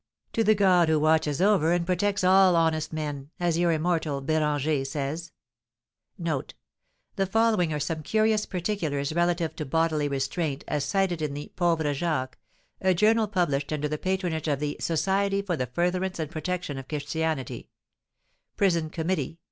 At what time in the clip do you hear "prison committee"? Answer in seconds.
18.57-19.37